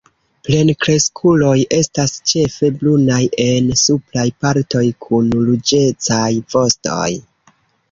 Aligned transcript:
Plenkreskuloj 0.47 1.51
estas 1.79 2.13
ĉefe 2.31 2.71
brunaj 2.79 3.21
en 3.45 3.69
supraj 3.83 4.25
partoj, 4.47 4.83
kun 5.07 5.31
ruĝecaj 5.45 6.27
vostoj. 6.57 7.07